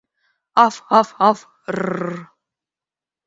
Ав, 0.65 0.75
ав, 0.99 1.09
ав... 1.29 1.37
ррр... 1.69 2.31